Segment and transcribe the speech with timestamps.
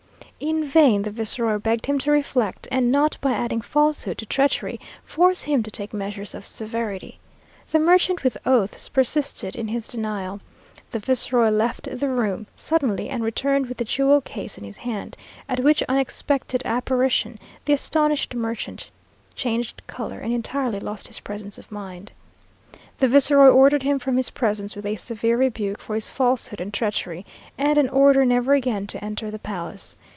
[0.41, 4.79] In vain the viceroy begged him to reflect, and not, by adding falsehood to treachery,
[5.05, 7.19] force him to take measures of severity.
[7.69, 10.39] The merchant with oaths persisted in his denial.
[10.89, 15.15] The viceroy left the room suddenly, and returned with the jewel case in his hand;
[15.47, 18.89] at which unexpected apparition, the astonished merchant
[19.35, 22.13] changed colour, and entirely lost his presence of mind.
[22.97, 26.73] The viceroy ordered him from his presence, with a severe rebuke for his falsehood and
[26.73, 27.27] treachery,
[27.59, 29.95] and an order never again to enter the palace.